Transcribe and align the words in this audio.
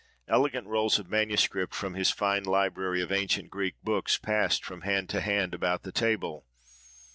Elegant 0.27 0.65
rolls 0.65 0.97
of 0.97 1.11
manuscript 1.11 1.75
from 1.75 1.93
his 1.93 2.09
fine 2.09 2.41
library 2.41 3.03
of 3.03 3.11
ancient 3.11 3.51
Greek 3.51 3.75
books 3.83 4.17
passed 4.17 4.65
from 4.65 4.81
hand 4.81 5.07
to 5.09 5.21
hand 5.21 5.53
about 5.53 5.83
the 5.83 5.91
table. 5.91 6.47